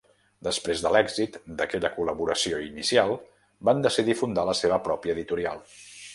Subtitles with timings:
[0.45, 3.15] Després de l'èxit d'aquella col·laboració inicial,
[3.71, 5.65] van decidir fundar la seva pròpia editorial.